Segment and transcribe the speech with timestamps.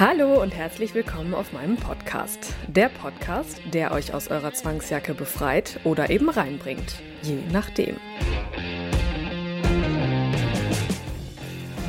[0.00, 2.54] Hallo und herzlich willkommen auf meinem Podcast.
[2.68, 7.96] Der Podcast, der euch aus eurer Zwangsjacke befreit oder eben reinbringt, je nachdem.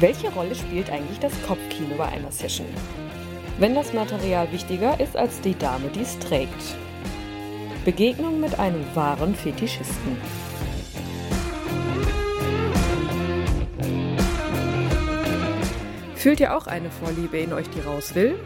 [0.02, 2.68] Welche Rolle spielt eigentlich das Kopfkino bei einer Session?
[3.60, 6.76] Wenn das Material wichtiger ist als die Dame, die es trägt.
[7.86, 10.18] Begegnung mit einem wahren Fetischisten.
[16.22, 18.38] Fühlt ihr auch eine Vorliebe in euch, die raus will?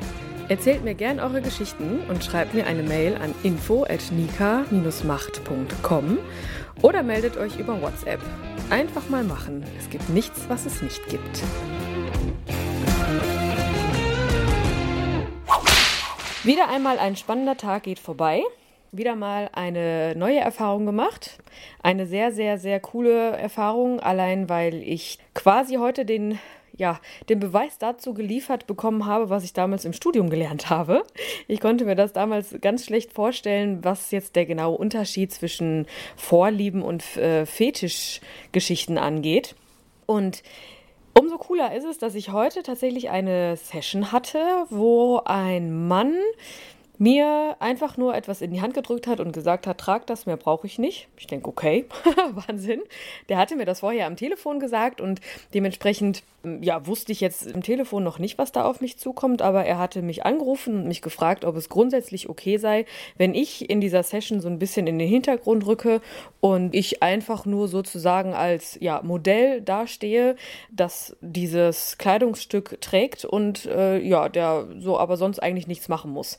[0.48, 6.18] Erzählt mir gern eure Geschichten und schreibt mir eine Mail an info@nika-macht.com
[6.82, 8.22] oder meldet euch über WhatsApp.
[8.70, 9.66] Einfach mal machen.
[9.78, 11.44] Es gibt nichts, was es nicht gibt.
[16.46, 18.42] Wieder einmal ein spannender Tag geht vorbei.
[18.94, 21.40] Wieder mal eine neue Erfahrung gemacht.
[21.84, 26.40] Eine sehr, sehr, sehr coole Erfahrung, allein weil ich quasi heute den
[26.78, 31.04] ja, den Beweis dazu geliefert bekommen habe, was ich damals im Studium gelernt habe.
[31.48, 36.82] Ich konnte mir das damals ganz schlecht vorstellen, was jetzt der genaue Unterschied zwischen Vorlieben
[36.82, 39.56] und äh, Fetischgeschichten angeht.
[40.06, 40.44] Und
[41.18, 46.16] umso cooler ist es, dass ich heute tatsächlich eine Session hatte, wo ein Mann
[46.98, 50.38] mir einfach nur etwas in die Hand gedrückt hat und gesagt hat, trag das, mehr
[50.38, 51.08] brauche ich nicht.
[51.18, 51.86] Ich denke, okay,
[52.48, 52.82] Wahnsinn.
[53.30, 55.22] Der hatte mir das vorher am Telefon gesagt und
[55.54, 56.24] dementsprechend,
[56.62, 59.78] ja, wusste ich jetzt im Telefon noch nicht, was da auf mich zukommt, aber er
[59.78, 62.86] hatte mich angerufen und mich gefragt, ob es grundsätzlich okay sei,
[63.18, 66.02] wenn ich in dieser Session so ein bisschen in den Hintergrund rücke
[66.40, 70.36] und ich einfach nur sozusagen als, ja, Modell dastehe,
[70.72, 76.38] das dieses Kleidungsstück trägt und, äh, ja, der so aber sonst eigentlich nichts machen muss.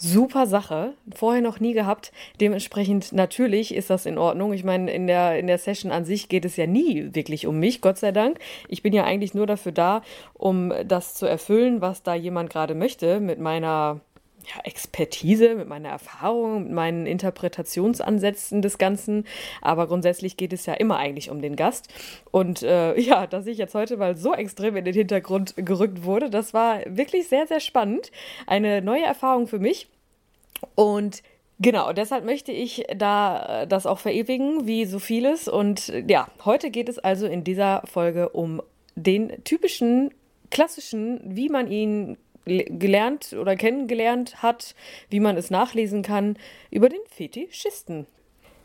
[0.00, 0.94] Super Sache.
[1.12, 2.12] Vorher noch nie gehabt.
[2.40, 4.52] Dementsprechend natürlich ist das in Ordnung.
[4.52, 7.58] Ich meine, in der, in der Session an sich geht es ja nie wirklich um
[7.58, 8.38] mich, Gott sei Dank.
[8.68, 10.02] Ich bin ja eigentlich nur dafür da,
[10.34, 14.00] um das zu erfüllen, was da jemand gerade möchte, mit meiner
[14.54, 19.24] ja, Expertise, mit meiner Erfahrung, mit meinen Interpretationsansätzen des Ganzen.
[19.60, 21.88] Aber grundsätzlich geht es ja immer eigentlich um den Gast.
[22.30, 26.30] Und äh, ja, dass ich jetzt heute mal so extrem in den Hintergrund gerückt wurde,
[26.30, 28.10] das war wirklich sehr, sehr spannend.
[28.46, 29.88] Eine neue Erfahrung für mich.
[30.74, 31.22] Und
[31.60, 35.48] Genau, deshalb möchte ich da äh, das auch verewigen, wie so vieles.
[35.48, 38.62] Und ja, heute geht es also in dieser Folge um
[38.94, 40.12] den typischen,
[40.50, 42.16] klassischen, wie man ihn
[42.48, 44.74] gelernt oder kennengelernt hat,
[45.10, 46.36] wie man es nachlesen kann,
[46.70, 48.06] über den Fetischisten.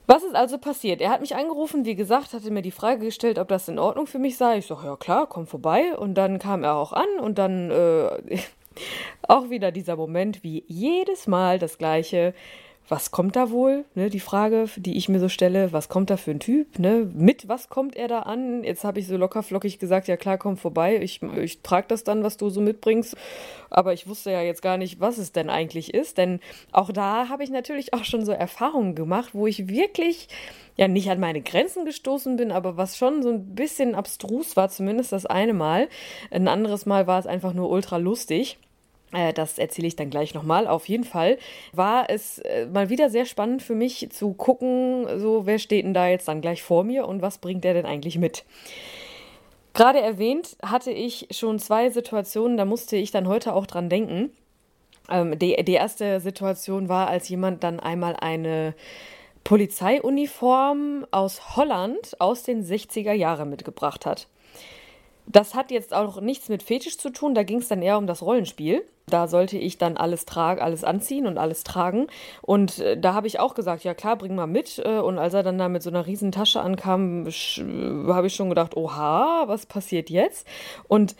[0.05, 0.99] Was ist also passiert?
[0.99, 4.05] Er hat mich angerufen, wie gesagt, hatte mir die Frage gestellt, ob das in Ordnung
[4.05, 4.57] für mich sei.
[4.57, 5.95] Ich sage, ja klar, komm vorbei.
[5.97, 8.37] Und dann kam er auch an und dann äh,
[9.27, 12.33] auch wieder dieser Moment, wie jedes Mal das gleiche
[12.89, 13.85] was kommt da wohl?
[13.95, 16.79] Ne, die Frage, die ich mir so stelle, was kommt da für ein Typ?
[16.79, 17.09] Ne?
[17.13, 18.63] Mit was kommt er da an?
[18.63, 22.03] Jetzt habe ich so locker flockig gesagt, ja klar, komm vorbei, ich, ich trage das
[22.03, 23.15] dann, was du so mitbringst.
[23.69, 26.17] Aber ich wusste ja jetzt gar nicht, was es denn eigentlich ist.
[26.17, 26.39] Denn
[26.71, 30.27] auch da habe ich natürlich auch schon so Erfahrungen gemacht, wo ich wirklich
[30.75, 34.69] ja nicht an meine Grenzen gestoßen bin, aber was schon so ein bisschen abstrus war,
[34.69, 35.87] zumindest das eine Mal.
[36.31, 38.57] Ein anderes Mal war es einfach nur ultra lustig.
[39.13, 40.67] Äh, das erzähle ich dann gleich nochmal.
[40.67, 41.37] Auf jeden Fall
[41.71, 45.93] war es äh, mal wieder sehr spannend für mich zu gucken, so wer steht denn
[45.93, 48.43] da jetzt dann gleich vor mir und was bringt er denn eigentlich mit.
[49.73, 54.31] Gerade erwähnt hatte ich schon zwei Situationen, da musste ich dann heute auch dran denken.
[55.09, 58.75] Ähm, die, die erste Situation war, als jemand dann einmal eine
[59.43, 64.27] Polizeiuniform aus Holland aus den 60er Jahren mitgebracht hat.
[65.25, 68.07] Das hat jetzt auch nichts mit Fetisch zu tun, da ging es dann eher um
[68.07, 68.83] das Rollenspiel.
[69.07, 72.07] Da sollte ich dann alles tragen, alles anziehen und alles tragen.
[72.41, 74.79] Und äh, da habe ich auch gesagt, ja klar, bring mal mit.
[74.79, 78.49] Äh, und als er dann da mit so einer riesen Tasche ankam, habe ich schon
[78.49, 80.47] gedacht, oha, was passiert jetzt?
[80.87, 81.15] Und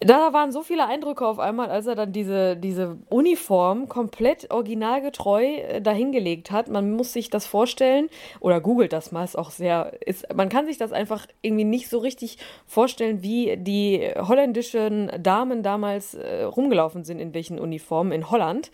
[0.00, 5.44] da waren so viele Eindrücke auf einmal, als er dann diese, diese Uniform komplett originalgetreu
[5.44, 6.68] äh, dahingelegt hat.
[6.68, 8.08] Man muss sich das vorstellen,
[8.40, 11.88] oder googelt das mal, ist auch sehr, ist, man kann sich das einfach irgendwie nicht
[11.88, 18.30] so richtig vorstellen, wie die holländischen Damen damals äh, rumgelaufen sind, in welchen Uniformen in
[18.30, 18.70] Holland.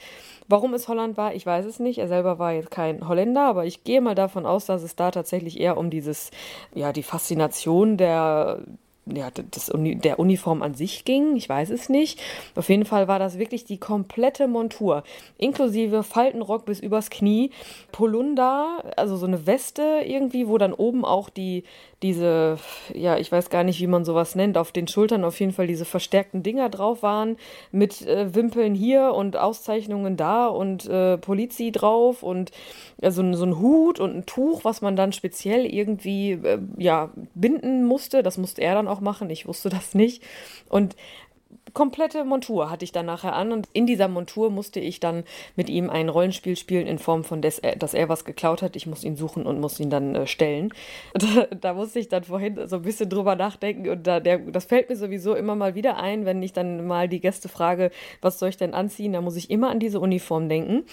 [0.48, 1.98] Warum es Holland war, ich weiß es nicht.
[1.98, 5.12] Er selber war jetzt kein Holländer, aber ich gehe mal davon aus, dass es da
[5.12, 6.32] tatsächlich eher um dieses,
[6.74, 8.60] ja, die Faszination der
[9.14, 11.36] ja, das, der Uniform an sich ging.
[11.36, 12.20] Ich weiß es nicht.
[12.54, 15.04] Auf jeden Fall war das wirklich die komplette Montur,
[15.38, 17.50] inklusive Faltenrock bis übers Knie,
[17.92, 21.64] Polunder, also so eine Weste irgendwie, wo dann oben auch die,
[22.02, 22.56] diese,
[22.94, 25.66] ja, ich weiß gar nicht, wie man sowas nennt, auf den Schultern auf jeden Fall
[25.66, 27.36] diese verstärkten Dinger drauf waren,
[27.72, 32.52] mit äh, Wimpeln hier und Auszeichnungen da und äh, Polizi drauf und
[33.02, 37.10] äh, so, so ein Hut und ein Tuch, was man dann speziell irgendwie, äh, ja,
[37.34, 38.22] binden musste.
[38.22, 39.30] Das musste er dann auch machen.
[39.30, 40.22] Ich wusste das nicht.
[40.68, 40.96] Und
[41.74, 45.24] komplette Montur hatte ich dann nachher an und in dieser Montur musste ich dann
[45.56, 48.76] mit ihm ein Rollenspiel spielen in Form von, des, dass er was geklaut hat.
[48.76, 50.72] Ich muss ihn suchen und muss ihn dann äh, stellen.
[51.20, 54.64] Da, da, musste ich dann vorhin so ein bisschen drüber nachdenken und da, der, das
[54.64, 57.90] fällt mir sowieso immer mal wieder ein, wenn ich dann mal die Gäste frage,
[58.22, 60.84] was soll ich denn anziehen, da muss ich immer an diese Uniform denken.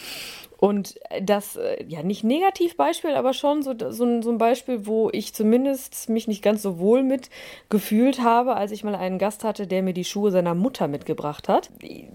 [0.58, 5.10] Und das, äh, ja, nicht Negativbeispiel, aber schon so, so, ein, so ein Beispiel, wo
[5.12, 7.30] ich zumindest mich nicht ganz so wohl mit
[7.70, 11.48] gefühlt habe, als ich mal einen Gast hatte, der mir die Schuhe seiner Mutter mitgebracht
[11.48, 11.70] hat.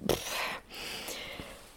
[0.08, 0.62] Pff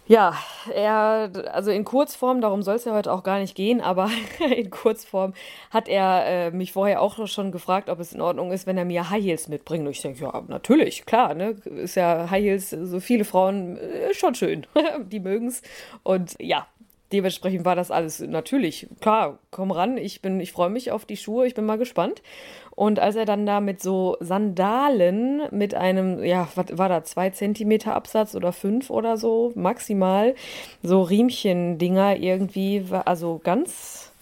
[0.08, 0.34] ja,
[0.72, 4.10] er, also in Kurzform, darum soll es ja heute auch gar nicht gehen, aber
[4.56, 5.34] in Kurzform
[5.70, 8.84] hat er äh, mich vorher auch schon gefragt, ob es in Ordnung ist, wenn er
[8.84, 9.84] mir High Heels mitbringt.
[9.84, 11.56] Und ich denke, ja, natürlich, klar, ne?
[11.64, 14.66] Ist ja High Heels, so viele Frauen, äh, schon schön.
[15.06, 15.62] Die mögen es.
[16.02, 16.66] Und ja,
[17.12, 21.46] dementsprechend war das alles natürlich, klar, komm ran, ich ich freue mich auf die Schuhe,
[21.46, 22.22] ich bin mal gespannt.
[22.74, 27.30] Und als er dann da mit so Sandalen mit einem, ja, was war da, zwei
[27.30, 30.34] Zentimeter Absatz oder fünf oder so, maximal,
[30.82, 34.12] so Riemchen-Dinger irgendwie, also ganz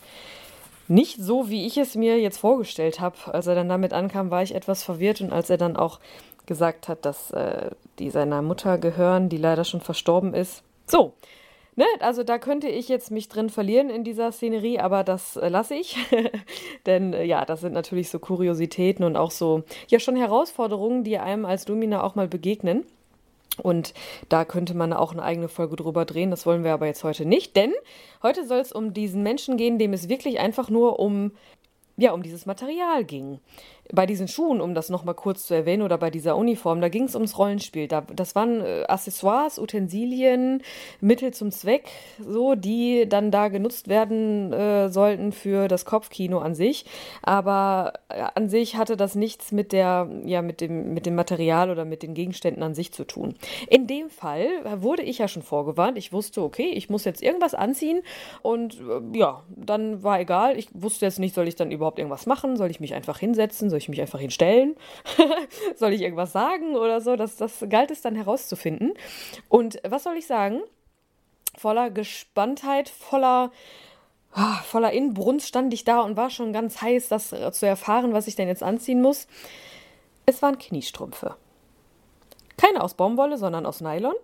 [0.86, 3.16] nicht so, wie ich es mir jetzt vorgestellt habe.
[3.26, 5.98] Als er dann damit ankam, war ich etwas verwirrt und als er dann auch
[6.46, 10.62] gesagt hat, dass äh, die seiner Mutter gehören, die leider schon verstorben ist.
[10.86, 11.14] So,
[11.76, 15.48] Ne, also da könnte ich jetzt mich drin verlieren in dieser Szenerie, aber das äh,
[15.48, 15.96] lasse ich.
[16.86, 21.18] Denn äh, ja, das sind natürlich so Kuriositäten und auch so, ja, schon Herausforderungen, die
[21.18, 22.84] einem als Domina auch mal begegnen.
[23.62, 23.94] Und
[24.28, 26.30] da könnte man auch eine eigene Folge drüber drehen.
[26.30, 27.72] Das wollen wir aber jetzt heute nicht, denn
[28.22, 31.32] heute soll es um diesen Menschen gehen, dem es wirklich einfach nur um
[31.96, 33.38] ja, um dieses Material ging.
[33.92, 37.04] Bei diesen Schuhen, um das nochmal kurz zu erwähnen, oder bei dieser Uniform, da ging
[37.04, 37.86] es ums Rollenspiel.
[37.86, 40.62] Da, das waren äh, Accessoires, Utensilien,
[41.00, 41.88] Mittel zum Zweck,
[42.18, 46.86] so, die dann da genutzt werden äh, sollten für das Kopfkino an sich.
[47.22, 51.70] Aber äh, an sich hatte das nichts mit der, ja, mit dem, mit dem Material
[51.70, 53.34] oder mit den Gegenständen an sich zu tun.
[53.68, 54.48] In dem Fall
[54.82, 55.98] wurde ich ja schon vorgewarnt.
[55.98, 58.02] Ich wusste, okay, ich muss jetzt irgendwas anziehen
[58.42, 60.58] und äh, ja, dann war egal.
[60.58, 62.56] Ich wusste jetzt nicht, soll ich dann über überhaupt irgendwas machen?
[62.56, 63.68] Soll ich mich einfach hinsetzen?
[63.74, 64.76] Soll ich mich einfach hinstellen?
[65.74, 67.16] soll ich irgendwas sagen oder so?
[67.16, 68.94] Das, das galt es dann herauszufinden.
[69.48, 70.60] Und was soll ich sagen?
[71.58, 73.50] Voller Gespanntheit, voller
[74.32, 78.28] ah, voller Inbrunst stand ich da und war schon ganz heiß, das zu erfahren, was
[78.28, 79.26] ich denn jetzt anziehen muss.
[80.24, 81.34] Es waren Kniestrümpfe.
[82.56, 84.14] Keine aus Baumwolle, sondern aus Nylon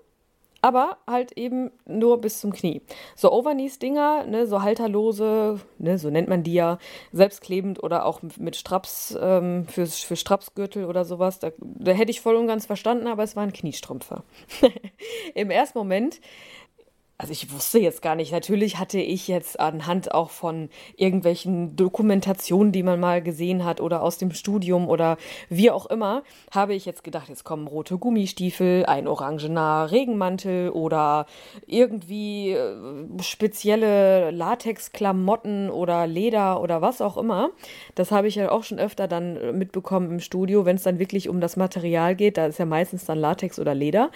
[0.62, 2.82] aber halt eben nur bis zum Knie.
[3.16, 6.78] So Overknees-Dinger, ne, so halterlose, ne, so nennt man die ja,
[7.12, 11.38] selbstklebend oder auch mit Straps, ähm, für, für Strapsgürtel oder sowas.
[11.38, 14.22] Da, da hätte ich voll und ganz verstanden, aber es waren Kniestrümpfe.
[15.34, 16.20] Im ersten Moment
[17.20, 22.72] also ich wusste jetzt gar nicht, natürlich hatte ich jetzt anhand auch von irgendwelchen Dokumentationen,
[22.72, 25.18] die man mal gesehen hat oder aus dem Studium oder
[25.50, 31.26] wie auch immer, habe ich jetzt gedacht, jetzt kommen rote Gummistiefel, ein orangener Regenmantel oder
[31.66, 37.50] irgendwie äh, spezielle Latexklamotten oder Leder oder was auch immer.
[37.96, 41.28] Das habe ich ja auch schon öfter dann mitbekommen im Studio, wenn es dann wirklich
[41.28, 44.10] um das Material geht, da ist ja meistens dann Latex oder Leder.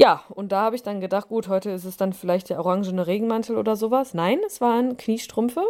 [0.00, 3.06] Ja, und da habe ich dann gedacht, gut, heute ist es dann vielleicht der orangene
[3.06, 4.14] Regenmantel oder sowas.
[4.14, 5.62] Nein, es waren Kniestrümpfe.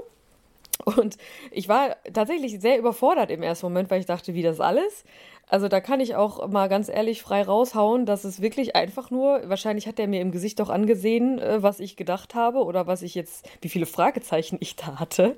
[0.85, 1.17] Und
[1.51, 5.03] ich war tatsächlich sehr überfordert im ersten Moment, weil ich dachte, wie das alles?
[5.49, 9.49] Also da kann ich auch mal ganz ehrlich frei raushauen, dass es wirklich einfach nur,
[9.49, 13.03] wahrscheinlich hat er mir im Gesicht auch angesehen, äh, was ich gedacht habe oder was
[13.03, 15.35] ich jetzt, wie viele Fragezeichen ich da hatte.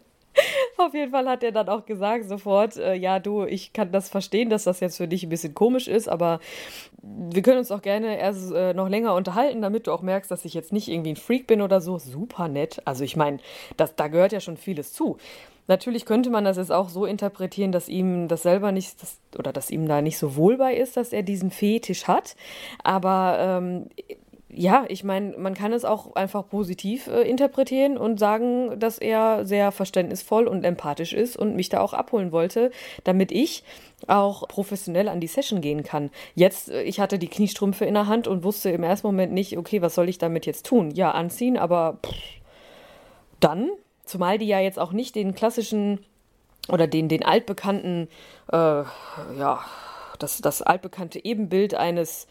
[0.78, 4.08] Auf jeden Fall hat er dann auch gesagt sofort, äh, ja du, ich kann das
[4.08, 6.40] verstehen, dass das jetzt für dich ein bisschen komisch ist, aber
[7.02, 10.44] wir können uns auch gerne erst äh, noch länger unterhalten, damit du auch merkst, dass
[10.44, 11.98] ich jetzt nicht irgendwie ein Freak bin oder so.
[11.98, 12.80] Super nett.
[12.84, 13.38] Also ich meine,
[13.76, 15.18] da gehört ja schon vieles zu.
[15.68, 19.52] Natürlich könnte man das jetzt auch so interpretieren, dass ihm das selber nicht, das, oder
[19.52, 22.34] dass ihm da nicht so wohl bei ist, dass er diesen Fetisch hat.
[22.82, 23.86] Aber ähm,
[24.54, 29.46] ja, ich meine, man kann es auch einfach positiv äh, interpretieren und sagen, dass er
[29.46, 32.70] sehr verständnisvoll und empathisch ist und mich da auch abholen wollte,
[33.04, 33.64] damit ich
[34.08, 36.10] auch professionell an die Session gehen kann.
[36.34, 39.56] Jetzt, äh, ich hatte die Kniestrümpfe in der Hand und wusste im ersten Moment nicht,
[39.56, 40.90] okay, was soll ich damit jetzt tun?
[40.90, 42.12] Ja, anziehen, aber pff,
[43.40, 43.70] dann,
[44.04, 46.04] zumal die ja jetzt auch nicht den klassischen
[46.68, 48.08] oder den, den altbekannten,
[48.52, 49.60] äh, ja,
[50.18, 52.26] das, das altbekannte Ebenbild eines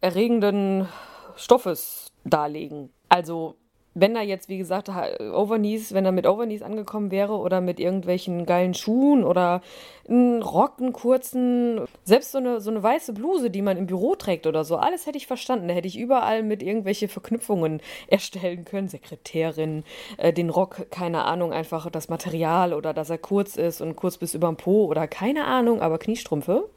[0.00, 0.88] sexerregenden
[1.36, 2.90] Stoffes darlegen.
[3.08, 3.56] Also
[3.96, 8.44] wenn er jetzt, wie gesagt, Overknees, wenn er mit Overknees angekommen wäre oder mit irgendwelchen
[8.44, 9.62] geilen Schuhen oder
[10.08, 14.16] einen Rock, einen kurzen, selbst so eine, so eine weiße Bluse, die man im Büro
[14.16, 15.68] trägt oder so, alles hätte ich verstanden.
[15.68, 18.88] Da hätte ich überall mit irgendwelche Verknüpfungen erstellen können.
[18.88, 19.84] Sekretärin,
[20.16, 24.18] äh, den Rock, keine Ahnung, einfach das Material oder dass er kurz ist und kurz
[24.18, 26.68] bis überm Po oder keine Ahnung, aber Kniestrümpfe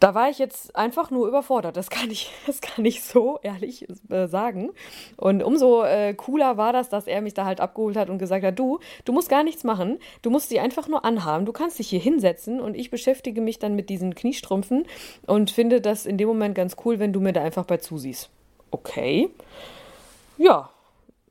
[0.00, 1.76] da war ich jetzt einfach nur überfordert.
[1.76, 4.70] Das kann ich, das kann ich so ehrlich äh, sagen.
[5.16, 8.44] Und umso äh, cooler war das, dass er mich da halt abgeholt hat und gesagt
[8.44, 9.98] hat, du, du musst gar nichts machen.
[10.22, 11.46] Du musst sie einfach nur anhaben.
[11.46, 14.86] Du kannst dich hier hinsetzen und ich beschäftige mich dann mit diesen Kniestrümpfen
[15.26, 18.30] und finde das in dem Moment ganz cool, wenn du mir da einfach bei zusiehst.
[18.70, 19.30] Okay.
[20.36, 20.70] Ja.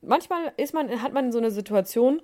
[0.00, 2.22] Manchmal ist man, hat man so eine Situation,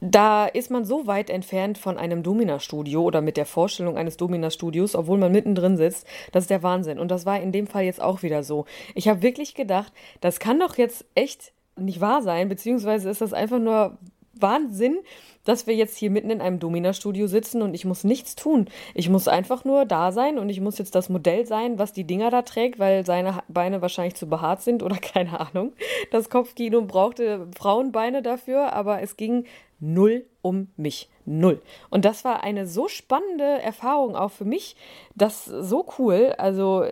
[0.00, 4.94] da ist man so weit entfernt von einem Domina-Studio oder mit der Vorstellung eines Domina-Studios,
[4.94, 6.06] obwohl man mittendrin sitzt.
[6.32, 6.98] Das ist der Wahnsinn.
[6.98, 8.64] Und das war in dem Fall jetzt auch wieder so.
[8.94, 13.32] Ich habe wirklich gedacht, das kann doch jetzt echt nicht wahr sein, beziehungsweise ist das
[13.32, 13.98] einfach nur
[14.40, 14.98] Wahnsinn,
[15.44, 18.68] dass wir jetzt hier mitten in einem Domina-Studio sitzen und ich muss nichts tun.
[18.94, 22.04] Ich muss einfach nur da sein und ich muss jetzt das Modell sein, was die
[22.04, 25.72] Dinger da trägt, weil seine Beine wahrscheinlich zu behaart sind oder keine Ahnung.
[26.10, 29.46] Das Kopfkino brauchte Frauenbeine dafür, aber es ging
[29.80, 31.08] null um mich.
[31.24, 31.60] Null.
[31.90, 34.76] Und das war eine so spannende Erfahrung auch für mich.
[35.14, 36.34] Das so cool.
[36.38, 36.86] Also,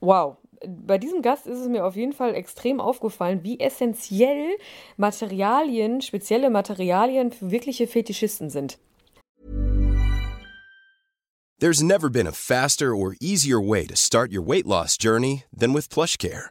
[0.00, 0.36] wow.
[0.64, 4.50] Bei diesem Gast ist es mir auf jeden Fall extrem aufgefallen, wie essentiell
[4.96, 8.78] Materialien, spezielle Materialien für wirkliche Fetischisten sind.
[11.58, 15.72] There's never been a faster or easier way to start your weight loss journey than
[15.72, 16.50] with PlushCare.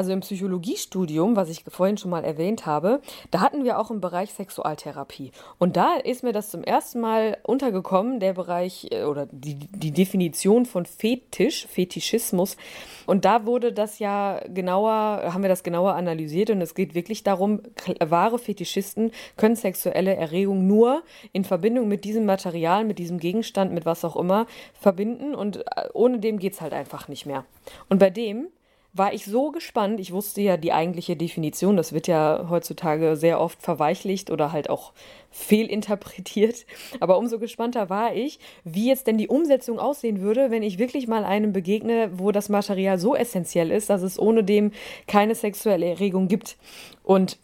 [0.00, 4.00] Also im Psychologiestudium, was ich vorhin schon mal erwähnt habe, da hatten wir auch einen
[4.00, 5.30] Bereich Sexualtherapie.
[5.58, 9.90] Und da ist mir das zum ersten Mal untergekommen, der Bereich äh, oder die, die
[9.90, 12.56] Definition von Fetisch, Fetischismus.
[13.04, 17.22] Und da wurde das ja genauer, haben wir das genauer analysiert und es geht wirklich
[17.22, 17.60] darum,
[18.00, 21.02] wahre Fetischisten können sexuelle Erregung nur
[21.34, 25.90] in Verbindung mit diesem Material, mit diesem Gegenstand, mit was auch immer verbinden und äh,
[25.92, 27.44] ohne dem geht es halt einfach nicht mehr.
[27.90, 28.46] Und bei dem
[28.92, 30.00] war ich so gespannt.
[30.00, 31.76] Ich wusste ja die eigentliche Definition.
[31.76, 34.92] Das wird ja heutzutage sehr oft verweichlicht oder halt auch
[35.30, 36.66] fehlinterpretiert.
[36.98, 41.06] Aber umso gespannter war ich, wie jetzt denn die Umsetzung aussehen würde, wenn ich wirklich
[41.06, 44.72] mal einem begegne, wo das Material so essentiell ist, dass es ohne dem
[45.06, 46.56] keine sexuelle Erregung gibt.
[47.04, 47.38] Und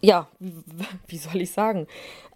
[0.00, 0.26] ja,
[1.06, 1.86] wie soll ich sagen?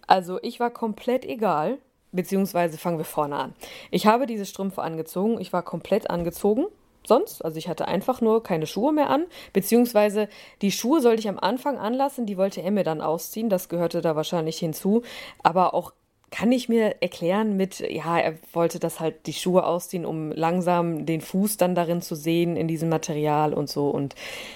[0.07, 1.77] Also ich war komplett egal.
[2.13, 3.53] Beziehungsweise fangen wir vorne an.
[3.89, 5.39] Ich habe diese Strümpfe angezogen.
[5.39, 6.65] Ich war komplett angezogen
[7.05, 7.43] sonst.
[7.43, 10.29] Also ich hatte einfach nur keine Schuhe mehr an, beziehungsweise
[10.61, 14.01] die Schuhe sollte ich am Anfang anlassen, die wollte er mir dann ausziehen, das gehörte
[14.01, 15.01] da wahrscheinlich hinzu,
[15.43, 15.93] aber auch
[16.31, 21.05] kann ich mir erklären mit, ja, er wollte das halt die Schuhe ausziehen, um langsam
[21.05, 23.89] den Fuß dann darin zu sehen, in diesem Material und so.
[23.89, 24.15] Und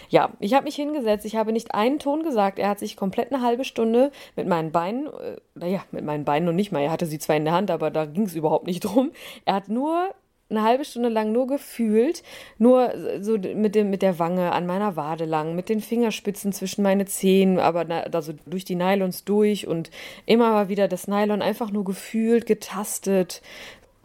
[0.09, 2.59] ja, ich habe mich hingesetzt, ich habe nicht einen Ton gesagt.
[2.59, 6.47] Er hat sich komplett eine halbe Stunde mit meinen Beinen, äh, naja, mit meinen Beinen
[6.47, 8.67] und nicht mal, er hatte sie zwar in der Hand, aber da ging es überhaupt
[8.67, 9.11] nicht drum.
[9.43, 10.15] Er hat nur
[10.49, 12.21] eine halbe Stunde lang nur gefühlt,
[12.59, 16.83] nur so mit, dem, mit der Wange an meiner Wade lang, mit den Fingerspitzen zwischen
[16.83, 19.89] meine Zehen, aber also durch die Nylons durch und
[20.25, 23.41] immer mal wieder das Nylon einfach nur gefühlt, getastet.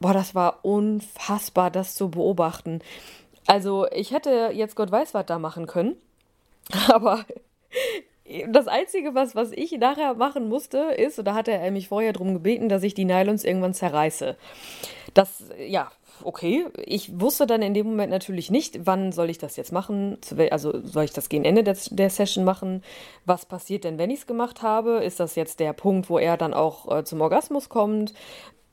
[0.00, 2.80] Boah, das war unfassbar, das zu beobachten.
[3.46, 5.96] Also ich hätte jetzt Gott weiß was da machen können,
[6.88, 7.26] aber
[8.48, 12.32] das Einzige, was, was ich nachher machen musste, ist, oder hatte er mich vorher darum
[12.32, 14.36] gebeten, dass ich die Nylons irgendwann zerreiße.
[15.14, 15.90] Das, ja,
[16.24, 16.66] okay.
[16.84, 20.18] Ich wusste dann in dem Moment natürlich nicht, wann soll ich das jetzt machen?
[20.50, 22.82] Also soll ich das gegen Ende der, der Session machen?
[23.24, 25.04] Was passiert denn, wenn ich es gemacht habe?
[25.04, 28.14] Ist das jetzt der Punkt, wo er dann auch äh, zum Orgasmus kommt?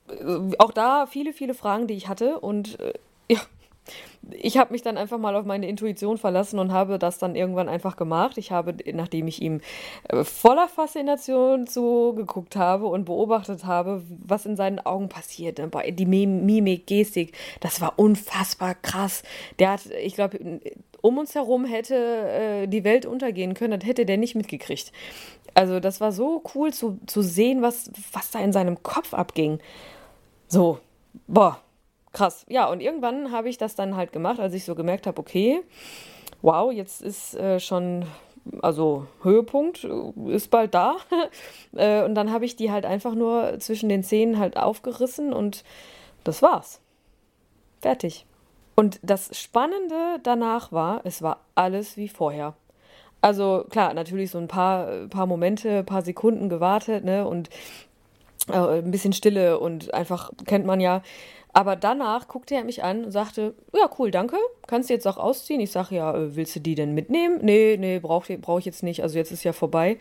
[0.09, 2.39] Äh, auch da viele, viele Fragen, die ich hatte.
[2.39, 2.93] Und äh,
[3.29, 3.39] ja,
[4.31, 7.69] ich habe mich dann einfach mal auf meine Intuition verlassen und habe das dann irgendwann
[7.69, 8.37] einfach gemacht.
[8.37, 9.61] Ich habe, nachdem ich ihm
[10.09, 16.87] äh, voller Faszination zugeguckt habe und beobachtet habe, was in seinen Augen passiert, die Mimik,
[16.87, 19.23] Gestik, das war unfassbar krass.
[19.59, 20.61] Der hat, ich glaube,
[21.01, 24.91] um uns herum hätte äh, die Welt untergehen können, das hätte der nicht mitgekriegt.
[25.53, 29.59] Also das war so cool zu, zu sehen, was, was da in seinem Kopf abging.
[30.47, 30.79] So,
[31.27, 31.59] boah,
[32.17, 32.45] krass.
[32.49, 35.61] Ja, und irgendwann habe ich das dann halt gemacht, als ich so gemerkt habe, okay,
[36.41, 38.05] wow, jetzt ist äh, schon,
[38.61, 40.97] also Höhepunkt äh, ist bald da.
[41.75, 45.63] äh, und dann habe ich die halt einfach nur zwischen den Zähnen halt aufgerissen und
[46.23, 46.81] das war's.
[47.81, 48.25] Fertig.
[48.75, 52.55] Und das Spannende danach war, es war alles wie vorher.
[53.21, 57.27] Also klar, natürlich so ein paar, paar Momente, paar Sekunden gewartet, ne?
[57.27, 57.49] Und
[58.49, 61.01] äh, ein bisschen Stille und einfach kennt man ja.
[61.53, 64.37] Aber danach guckte er mich an und sagte, ja, cool, danke.
[64.67, 65.59] Kannst du jetzt auch ausziehen?
[65.59, 67.39] Ich sage, ja, äh, willst du die denn mitnehmen?
[67.41, 69.01] Nee, nee, brauche brauch ich jetzt nicht.
[69.01, 69.97] Also jetzt ist ja vorbei.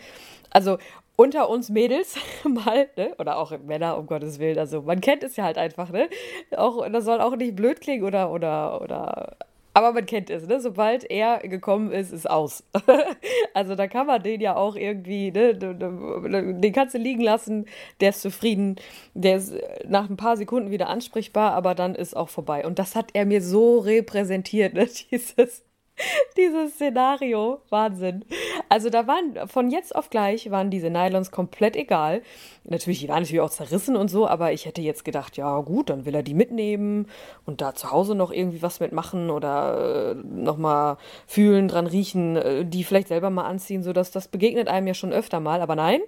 [0.51, 0.79] Also
[1.17, 3.15] unter uns Mädels mal, ne?
[3.19, 4.59] Oder auch Männer, um Gottes Willen.
[4.59, 6.09] Also man kennt es ja halt einfach, ne?
[6.57, 9.37] Auch, das soll auch nicht blöd klingen oder, oder, oder
[9.77, 10.59] aber man kennt es, ne?
[10.59, 12.65] Sobald er gekommen ist, ist aus.
[13.53, 15.55] also da kann man den ja auch irgendwie, ne?
[15.55, 17.67] Den kannst du liegen lassen,
[18.01, 18.77] der ist zufrieden,
[19.13, 19.53] der ist
[19.87, 22.65] nach ein paar Sekunden wieder ansprechbar, aber dann ist auch vorbei.
[22.65, 24.89] Und das hat er mir so repräsentiert, ne?
[25.11, 25.63] Dieses,
[26.37, 28.25] Dieses Szenario, Wahnsinn.
[28.69, 32.23] Also da waren von jetzt auf gleich waren diese Nylons komplett egal.
[32.65, 35.91] Natürlich, die waren natürlich auch zerrissen und so, aber ich hätte jetzt gedacht, ja gut,
[35.91, 37.07] dann will er die mitnehmen
[37.45, 42.65] und da zu Hause noch irgendwie was mitmachen oder äh, nochmal fühlen, dran riechen, äh,
[42.65, 45.61] die vielleicht selber mal anziehen, so dass das begegnet einem ja schon öfter mal.
[45.61, 46.01] Aber nein,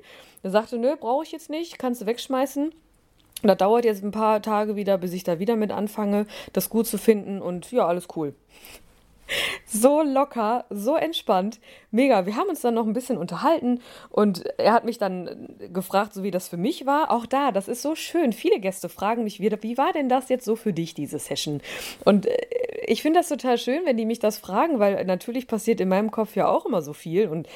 [0.42, 2.72] er sagte, nö, brauche ich jetzt nicht, kannst du wegschmeißen.
[3.42, 6.88] Das dauert jetzt ein paar Tage wieder, bis ich da wieder mit anfange, das gut
[6.88, 8.34] zu finden und ja, alles cool
[9.66, 11.58] so locker, so entspannt.
[11.90, 12.26] Mega.
[12.26, 13.80] Wir haben uns dann noch ein bisschen unterhalten
[14.10, 17.10] und er hat mich dann gefragt, so wie das für mich war.
[17.10, 18.32] Auch da, das ist so schön.
[18.32, 21.62] Viele Gäste fragen mich wieder, wie war denn das jetzt so für dich, diese Session?
[22.04, 22.36] Und äh,
[22.88, 26.10] ich finde das total schön, wenn die mich das fragen, weil natürlich passiert in meinem
[26.10, 27.28] Kopf ja auch immer so viel.
[27.28, 27.46] Und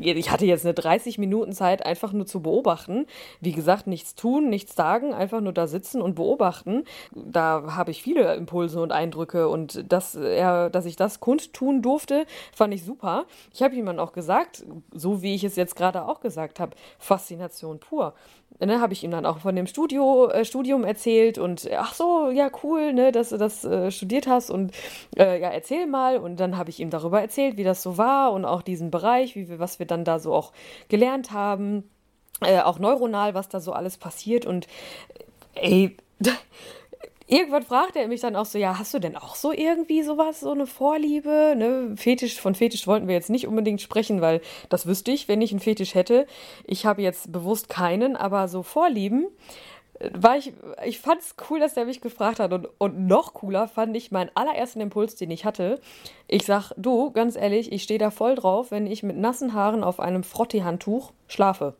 [0.00, 3.06] ich hatte jetzt eine 30 Minuten Zeit, einfach nur zu beobachten.
[3.40, 6.84] Wie gesagt, nichts tun, nichts sagen, einfach nur da sitzen und beobachten.
[7.12, 12.24] Da habe ich viele Impulse und Eindrücke und dass er, dass ich das kundtun durfte,
[12.52, 13.26] fand ich super.
[13.52, 17.80] Ich habe dann auch gesagt, so wie ich es jetzt gerade auch gesagt habe, Faszination
[17.80, 18.14] pur
[18.60, 22.30] ne, habe ich ihm dann auch von dem Studio, äh, Studium erzählt und ach so,
[22.30, 24.72] ja, cool, ne, dass du das äh, studiert hast und
[25.16, 26.18] äh, ja, erzähl mal.
[26.18, 29.36] Und dann habe ich ihm darüber erzählt, wie das so war und auch diesen Bereich,
[29.36, 30.52] wie wir, was wir dann da so auch
[30.88, 31.84] gelernt haben.
[32.40, 34.46] Äh, auch neuronal, was da so alles passiert.
[34.46, 34.66] Und
[35.54, 35.96] ey,
[37.26, 40.40] irgendwann fragte er mich dann auch so, ja, hast du denn auch so irgendwie sowas,
[40.40, 41.54] so eine Vorliebe?
[41.56, 41.94] Ne?
[41.96, 45.50] Fetisch, von Fetisch wollten wir jetzt nicht unbedingt sprechen, weil das wüsste ich, wenn ich
[45.50, 46.26] einen Fetisch hätte.
[46.64, 49.28] Ich habe jetzt bewusst keinen, aber so Vorlieben
[49.98, 50.52] äh, war ich,
[50.84, 54.10] ich fand es cool, dass der mich gefragt hat und, und noch cooler fand ich
[54.10, 55.80] meinen allerersten Impuls, den ich hatte.
[56.28, 59.82] Ich sag, du, ganz ehrlich, ich stehe da voll drauf, wenn ich mit nassen Haaren
[59.82, 61.74] auf einem Frotti-Handtuch schlafe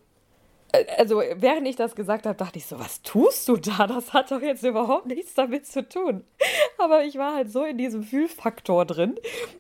[0.97, 3.87] also während ich das gesagt habe, dachte ich so, was tust du da?
[3.87, 6.25] Das hat doch jetzt überhaupt nichts damit zu tun.
[6.79, 9.15] Aber ich war halt so in diesem Fühlfaktor drin,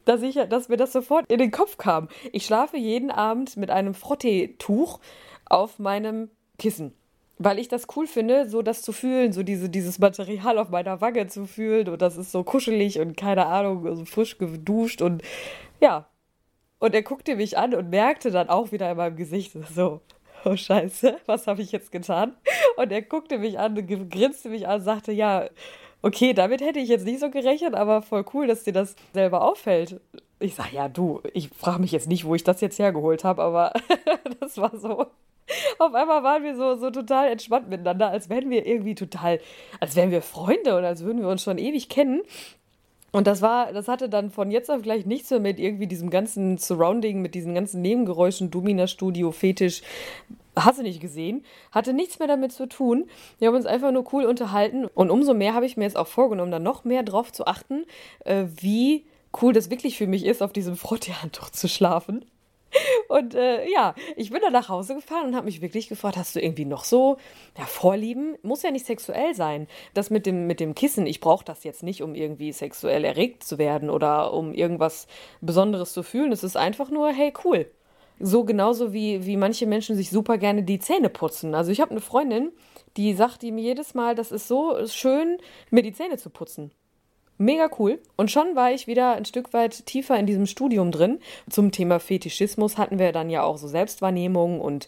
[0.04, 2.08] dass, ich, dass mir das sofort in den Kopf kam.
[2.32, 5.00] Ich schlafe jeden Abend mit einem Frotteetuch
[5.46, 6.94] auf meinem Kissen.
[7.38, 11.00] Weil ich das cool finde, so das zu fühlen, so diese, dieses Material auf meiner
[11.00, 15.22] Wange zu fühlen und das ist so kuschelig und keine Ahnung, so frisch geduscht und
[15.80, 16.06] ja.
[16.78, 20.00] Und er guckte mich an und merkte dann auch wieder in meinem Gesicht so,
[20.46, 22.36] oh Scheiße, was habe ich jetzt getan?
[22.76, 23.74] Und er guckte mich an,
[24.10, 25.48] grinste mich an, sagte, ja,
[26.02, 29.42] okay, damit hätte ich jetzt nicht so gerechnet, aber voll cool, dass dir das selber
[29.42, 30.00] auffällt.
[30.40, 33.42] Ich sage, ja, du, ich frage mich jetzt nicht, wo ich das jetzt hergeholt habe,
[33.42, 33.72] aber
[34.40, 35.06] das war so.
[35.78, 39.40] Auf einmal waren wir so, so total entspannt miteinander, als wären wir irgendwie total,
[39.80, 42.22] als wären wir Freunde und als würden wir uns schon ewig kennen.
[43.14, 46.10] Und das war, das hatte dann von jetzt auf gleich nichts mehr mit irgendwie diesem
[46.10, 49.82] ganzen Surrounding, mit diesen ganzen Nebengeräuschen, Domina Studio, Fetisch,
[50.56, 53.04] hast du nicht gesehen, hatte nichts mehr damit zu tun.
[53.38, 56.08] Wir haben uns einfach nur cool unterhalten und umso mehr habe ich mir jetzt auch
[56.08, 57.84] vorgenommen, da noch mehr drauf zu achten,
[58.24, 59.06] äh, wie
[59.40, 62.24] cool das wirklich für mich ist, auf diesem Frottee-Handtuch zu schlafen.
[63.08, 66.34] Und äh, ja, ich bin dann nach Hause gefahren und habe mich wirklich gefragt, hast
[66.36, 67.16] du irgendwie noch so
[67.58, 68.36] ja, Vorlieben?
[68.42, 69.68] Muss ja nicht sexuell sein.
[69.94, 73.44] Das mit dem, mit dem Kissen, ich brauche das jetzt nicht, um irgendwie sexuell erregt
[73.44, 75.06] zu werden oder um irgendwas
[75.40, 76.32] Besonderes zu fühlen.
[76.32, 77.70] Es ist einfach nur, hey, cool.
[78.20, 81.54] So genauso wie, wie manche Menschen sich super gerne die Zähne putzen.
[81.54, 82.52] Also ich habe eine Freundin,
[82.96, 85.38] die sagt ihm jedes Mal, das ist so schön,
[85.70, 86.70] mir die Zähne zu putzen.
[87.36, 87.98] Mega cool.
[88.16, 91.18] Und schon war ich wieder ein Stück weit tiefer in diesem Studium drin.
[91.50, 94.86] Zum Thema Fetischismus hatten wir dann ja auch so Selbstwahrnehmung und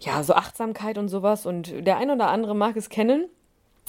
[0.00, 1.44] ja, so Achtsamkeit und sowas.
[1.44, 3.28] Und der ein oder andere mag es kennen.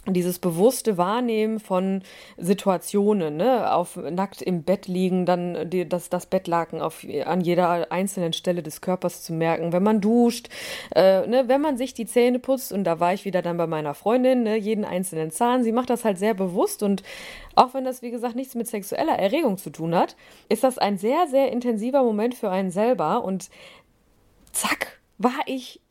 [0.06, 2.02] Dieses bewusste Wahrnehmen von
[2.38, 3.72] Situationen, ne?
[3.72, 8.64] auf nackt im Bett liegen, dann die, das, das Bettlaken auf, an jeder einzelnen Stelle
[8.64, 10.50] des Körpers zu merken, wenn man duscht,
[10.96, 11.48] äh, ne?
[11.48, 14.44] wenn man sich die Zähne putzt und da war ich wieder dann bei meiner Freundin,
[14.44, 14.58] ne?
[14.58, 17.04] jeden einzelnen Zahn, sie macht das halt sehr bewusst und
[17.56, 20.16] auch wenn das, wie gesagt, nichts mit sexueller Erregung zu tun hat,
[20.48, 23.50] ist das ein sehr, sehr intensiver Moment für einen selber und
[24.54, 25.82] zack, war ich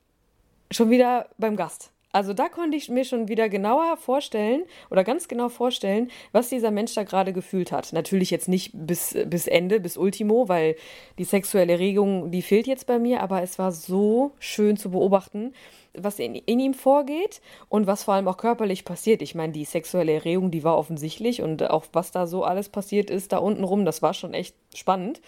[0.70, 1.92] schon wieder beim Gast.
[2.10, 6.70] Also da konnte ich mir schon wieder genauer vorstellen oder ganz genau vorstellen, was dieser
[6.70, 7.92] Mensch da gerade gefühlt hat.
[7.92, 10.76] Natürlich jetzt nicht bis, bis Ende, bis Ultimo, weil
[11.18, 15.52] die sexuelle Regung, die fehlt jetzt bei mir, aber es war so schön zu beobachten,
[15.94, 19.22] was in, in ihm vorgeht und was vor allem auch körperlich passiert.
[19.22, 23.10] Ich meine, die sexuelle Erregung, die war offensichtlich und auch was da so alles passiert
[23.10, 25.20] ist, da unten rum, das war schon echt spannend.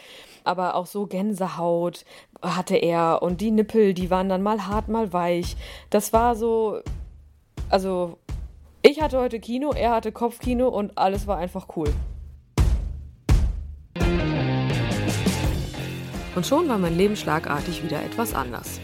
[0.44, 2.04] Aber auch so Gänsehaut
[2.42, 5.56] hatte er und die Nippel, die waren dann mal hart, mal weich.
[5.90, 6.80] Das war so,
[7.68, 8.18] also
[8.82, 11.92] ich hatte heute Kino, er hatte Kopfkino und alles war einfach cool.
[16.34, 18.80] Und schon war mein Leben schlagartig wieder etwas anders.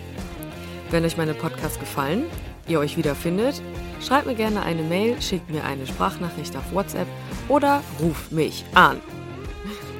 [0.90, 2.26] Wenn euch meine Podcasts gefallen,
[2.68, 3.60] ihr euch wiederfindet,
[4.00, 7.08] schreibt mir gerne eine Mail, schickt mir eine Sprachnachricht auf WhatsApp
[7.48, 9.00] oder ruft mich an.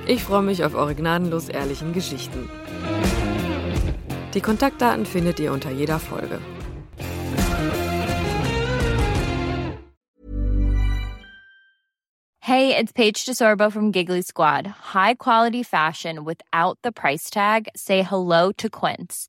[0.07, 2.49] Ich freue mich auf eure gnadenlos ehrlichen Geschichten.
[4.35, 6.39] Die Kontaktdaten findet ihr unter jeder Folge.
[12.39, 14.69] Hey, it's Paige DeSorbo from Giggly Squad.
[14.95, 17.67] High quality fashion without the price tag.
[17.75, 19.29] Say hello to Quince.